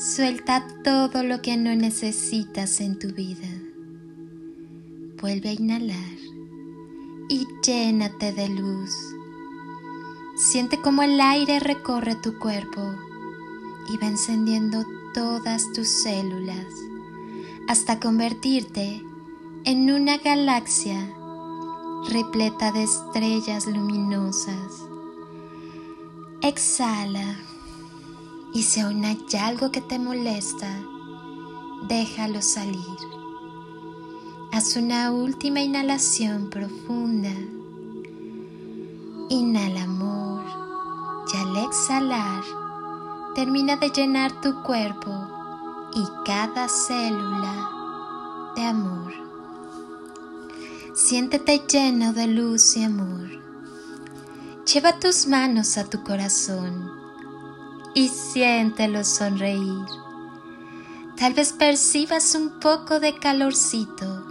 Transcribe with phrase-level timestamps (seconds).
[0.00, 3.48] suelta todo lo que no necesitas en tu vida.
[5.20, 6.18] Vuelve a inhalar
[7.28, 8.94] y llénate de luz.
[10.36, 12.80] Siente cómo el aire recorre tu cuerpo
[13.92, 16.64] y va encendiendo todas tus células
[17.68, 19.02] hasta convertirte
[19.64, 20.96] en una galaxia
[22.08, 24.86] repleta de estrellas luminosas.
[26.40, 27.49] Exhala
[28.52, 30.68] y si aún hay algo que te molesta,
[31.88, 32.98] déjalo salir.
[34.52, 37.32] Haz una última inhalación profunda.
[39.28, 40.44] Inhala amor
[41.32, 42.42] y al exhalar
[43.36, 45.12] termina de llenar tu cuerpo
[45.94, 47.70] y cada célula
[48.56, 49.12] de amor.
[50.94, 53.30] Siéntete lleno de luz y amor.
[54.72, 56.99] Lleva tus manos a tu corazón
[57.94, 59.86] y siéntelo sonreír.
[61.16, 64.24] Tal vez percibas un poco de calorcito.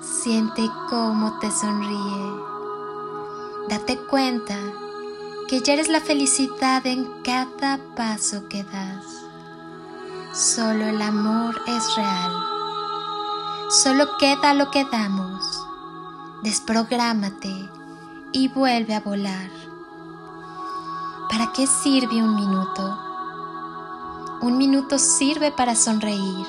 [0.00, 2.52] Siente cómo te sonríe.
[3.68, 4.56] Date cuenta
[5.48, 9.04] que ya eres la felicidad en cada paso que das.
[10.32, 12.32] Solo el amor es real.
[13.70, 15.44] Solo queda lo que damos.
[16.42, 17.68] Desprográmate
[18.32, 19.61] y vuelve a volar.
[21.32, 22.98] ¿Para qué sirve un minuto?
[24.42, 26.46] Un minuto sirve para sonreír.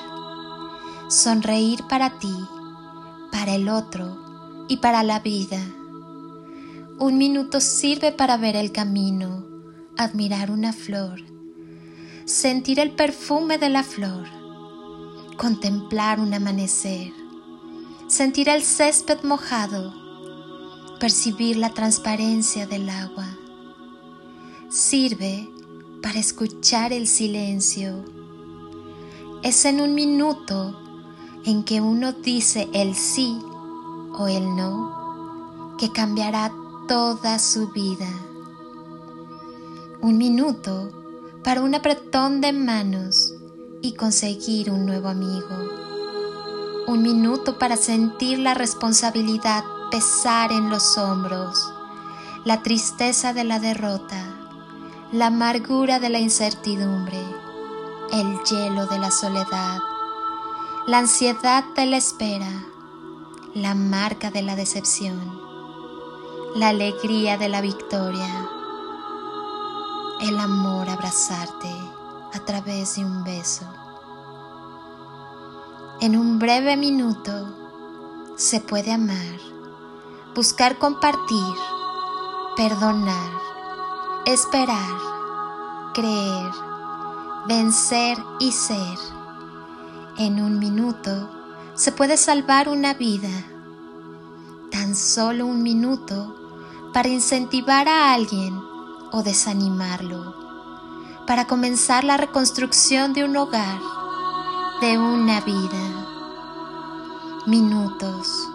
[1.08, 2.34] Sonreír para ti,
[3.32, 5.58] para el otro y para la vida.
[6.98, 9.46] Un minuto sirve para ver el camino,
[9.96, 11.22] admirar una flor,
[12.26, 14.28] sentir el perfume de la flor,
[15.38, 17.10] contemplar un amanecer,
[18.06, 19.94] sentir el césped mojado,
[21.00, 23.38] percibir la transparencia del agua.
[24.74, 25.48] Sirve
[26.02, 28.04] para escuchar el silencio.
[29.44, 30.76] Es en un minuto
[31.44, 33.38] en que uno dice el sí
[34.18, 36.52] o el no que cambiará
[36.88, 38.08] toda su vida.
[40.02, 40.90] Un minuto
[41.44, 43.32] para un apretón de manos
[43.80, 45.54] y conseguir un nuevo amigo.
[46.88, 51.72] Un minuto para sentir la responsabilidad pesar en los hombros,
[52.44, 54.33] la tristeza de la derrota,
[55.14, 57.22] la amargura de la incertidumbre,
[58.12, 59.78] el hielo de la soledad,
[60.86, 62.66] la ansiedad de la espera,
[63.54, 65.44] la marca de la decepción
[66.54, 68.48] la alegría de la victoria,
[70.20, 71.74] el amor abrazarte
[72.32, 73.64] a través de un beso.
[76.00, 77.32] En un breve minuto
[78.36, 79.40] se puede amar,
[80.36, 81.54] buscar compartir,
[82.56, 83.32] perdonar,
[84.26, 84.98] esperar,
[85.92, 86.50] creer,
[87.46, 88.98] vencer y ser.
[90.16, 91.30] En un minuto
[91.74, 93.28] se puede salvar una vida.
[94.70, 96.34] Tan solo un minuto
[96.92, 98.58] para incentivar a alguien
[99.12, 100.34] o desanimarlo,
[101.26, 103.78] para comenzar la reconstrucción de un hogar,
[104.80, 106.06] de una vida.
[107.46, 108.48] Minutos.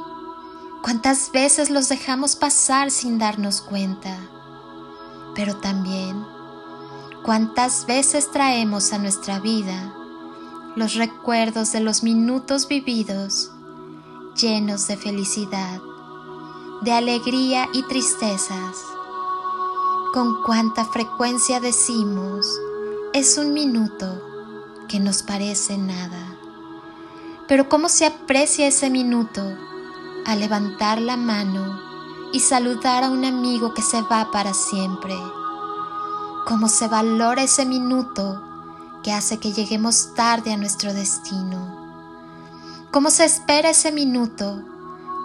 [0.81, 4.17] ¿Cuántas veces los dejamos pasar sin darnos cuenta?
[5.35, 6.23] Pero también,
[7.23, 9.93] ¿cuántas veces traemos a nuestra vida
[10.75, 13.51] los recuerdos de los minutos vividos
[14.35, 15.81] llenos de felicidad?
[16.81, 18.77] de alegría y tristezas.
[20.13, 22.47] Con cuánta frecuencia decimos,
[23.13, 24.21] es un minuto
[24.87, 26.37] que nos parece nada.
[27.47, 29.41] Pero cómo se aprecia ese minuto
[30.25, 31.88] al levantar la mano
[32.31, 35.15] y saludar a un amigo que se va para siempre.
[36.45, 38.43] Cómo se valora ese minuto
[39.03, 41.77] que hace que lleguemos tarde a nuestro destino.
[42.91, 44.63] Cómo se espera ese minuto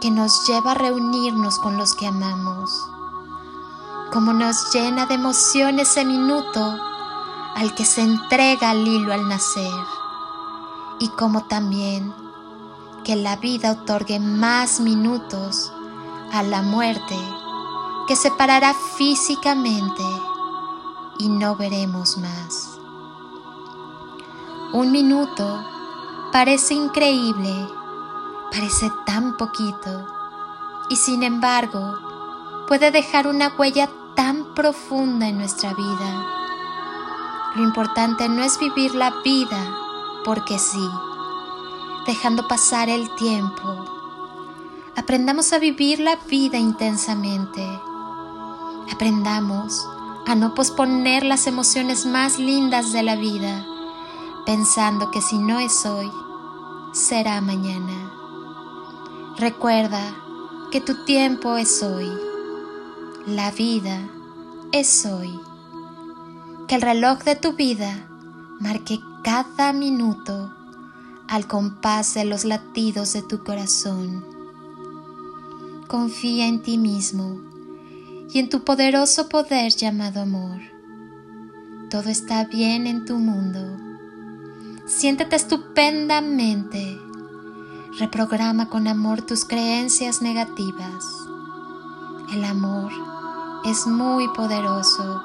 [0.01, 2.71] que nos lleva a reunirnos con los que amamos.
[4.13, 6.79] Como nos llena de emoción ese minuto
[7.55, 9.73] al que se entrega al hilo al nacer.
[10.99, 12.15] Y como también
[13.05, 15.73] que la vida otorgue más minutos
[16.35, 17.17] a la muerte
[18.07, 20.05] que separará físicamente
[21.19, 22.79] y no veremos más.
[24.73, 25.75] Un minuto
[26.35, 27.69] Parece increíble,
[28.51, 30.05] parece tan poquito,
[30.89, 31.97] y sin embargo
[32.67, 36.27] puede dejar una huella tan profunda en nuestra vida.
[37.55, 39.77] Lo importante no es vivir la vida
[40.25, 40.91] porque sí,
[42.05, 43.94] dejando pasar el tiempo.
[44.97, 47.67] Aprendamos a vivir la vida intensamente.
[48.93, 49.85] Aprendamos
[50.27, 53.67] a no posponer las emociones más lindas de la vida,
[54.47, 56.11] pensando que si no es hoy,
[56.93, 58.13] será mañana.
[59.37, 60.01] Recuerda
[60.71, 62.11] que tu tiempo es hoy,
[63.27, 63.99] la vida
[64.71, 65.41] es hoy,
[66.69, 68.09] que el reloj de tu vida
[68.61, 70.55] marque cada minuto
[71.27, 74.34] al compás de los latidos de tu corazón.
[75.95, 77.41] Confía en ti mismo
[78.29, 80.61] y en tu poderoso poder llamado amor.
[81.89, 83.79] Todo está bien en tu mundo.
[84.87, 86.99] Siéntete estupendamente.
[88.01, 91.05] Reprograma con amor tus creencias negativas.
[92.33, 92.91] El amor
[93.65, 95.23] es muy poderoso.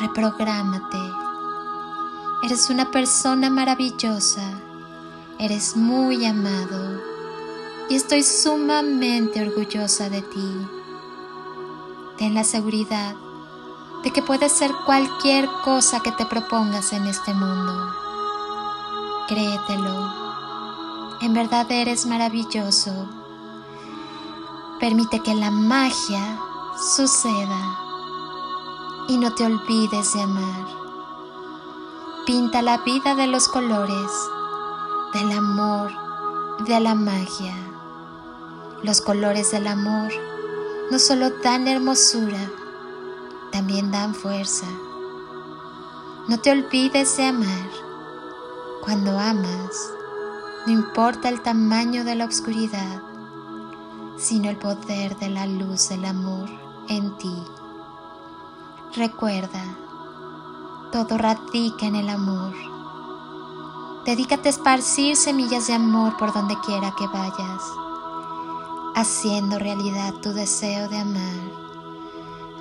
[0.00, 0.98] Reprográmate.
[2.42, 4.42] Eres una persona maravillosa.
[5.38, 7.07] Eres muy amado.
[7.88, 10.68] Y estoy sumamente orgullosa de ti.
[12.18, 13.14] Ten la seguridad
[14.02, 17.92] de que puedes ser cualquier cosa que te propongas en este mundo.
[19.28, 20.28] Créetelo.
[21.20, 23.08] En verdad eres maravilloso.
[24.78, 26.38] Permite que la magia
[26.94, 27.78] suceda
[29.08, 30.66] y no te olvides de amar.
[32.26, 34.10] Pinta la vida de los colores,
[35.14, 35.90] del amor,
[36.66, 37.67] de la magia.
[38.80, 40.12] Los colores del amor
[40.88, 42.38] no solo dan hermosura,
[43.50, 44.66] también dan fuerza.
[46.28, 47.70] No te olvides de amar.
[48.84, 49.90] Cuando amas,
[50.64, 53.02] no importa el tamaño de la oscuridad,
[54.16, 56.48] sino el poder de la luz del amor
[56.88, 57.36] en ti.
[58.94, 59.64] Recuerda,
[60.92, 62.54] todo radica en el amor.
[64.06, 67.87] Dedícate a esparcir semillas de amor por donde quiera que vayas
[68.98, 71.52] haciendo realidad tu deseo de amar,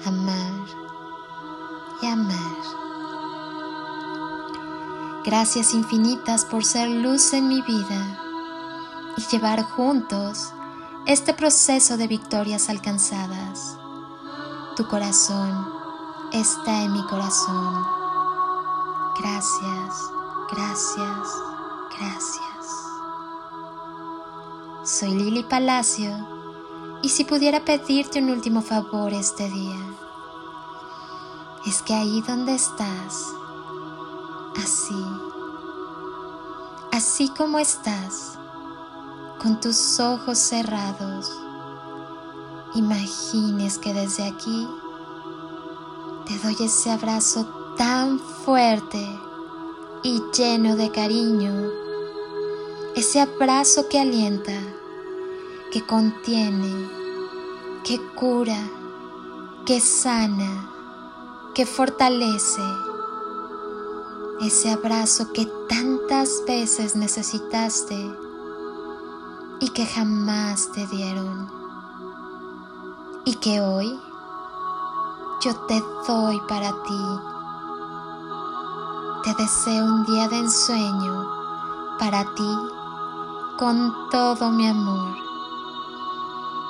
[0.06, 0.54] amar
[2.00, 2.58] y amar.
[5.26, 8.20] Gracias infinitas por ser luz en mi vida
[9.18, 10.54] y llevar juntos
[11.08, 13.76] este proceso de victorias alcanzadas.
[14.76, 15.68] Tu corazón
[16.34, 17.84] está en mi corazón.
[19.20, 20.12] Gracias,
[20.52, 21.28] gracias,
[21.98, 22.57] gracias.
[24.88, 26.16] Soy Lili Palacio
[27.02, 29.76] y si pudiera pedirte un último favor este día,
[31.66, 33.34] es que ahí donde estás,
[34.56, 35.06] así,
[36.94, 38.40] así como estás,
[39.42, 41.38] con tus ojos cerrados,
[42.74, 44.70] imagines que desde aquí
[46.28, 47.46] te doy ese abrazo
[47.76, 49.06] tan fuerte
[50.04, 51.72] y lleno de cariño,
[52.96, 54.77] ese abrazo que alienta
[55.78, 56.90] que contiene,
[57.84, 58.58] que cura,
[59.64, 60.72] que sana,
[61.54, 62.64] que fortalece.
[64.42, 68.12] Ese abrazo que tantas veces necesitaste
[69.60, 71.48] y que jamás te dieron.
[73.26, 74.00] Y que hoy
[75.42, 77.04] yo te doy para ti.
[79.26, 81.28] Te deseo un día de ensueño
[82.00, 82.58] para ti
[83.60, 85.27] con todo mi amor